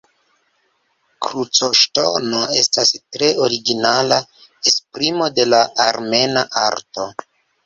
[1.25, 4.19] Krucoŝtono estas tre originala
[4.73, 7.07] esprimo de la armena arto.